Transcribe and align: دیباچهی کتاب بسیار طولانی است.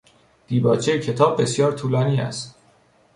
دیباچهی 0.47 0.99
کتاب 0.99 1.41
بسیار 1.41 1.71
طولانی 1.71 2.21
است. 2.21 2.55